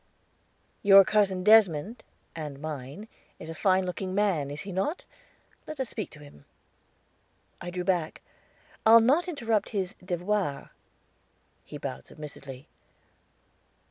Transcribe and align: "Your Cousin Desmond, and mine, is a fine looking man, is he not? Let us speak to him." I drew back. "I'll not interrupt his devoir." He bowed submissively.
"Your 0.81 1.05
Cousin 1.05 1.43
Desmond, 1.43 2.03
and 2.35 2.59
mine, 2.59 3.07
is 3.37 3.49
a 3.49 3.53
fine 3.53 3.85
looking 3.85 4.15
man, 4.15 4.49
is 4.49 4.61
he 4.61 4.71
not? 4.71 5.03
Let 5.67 5.79
us 5.79 5.89
speak 5.89 6.09
to 6.09 6.19
him." 6.21 6.45
I 7.61 7.69
drew 7.69 7.83
back. 7.83 8.23
"I'll 8.83 8.99
not 8.99 9.27
interrupt 9.27 9.69
his 9.77 9.93
devoir." 10.03 10.71
He 11.63 11.77
bowed 11.77 12.07
submissively. 12.07 12.67